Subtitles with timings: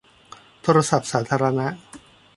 [0.61, 1.67] โทรศัพท์สาธารณะ